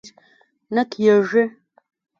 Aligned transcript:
نه 0.75 0.83
کېږي! 0.91 1.43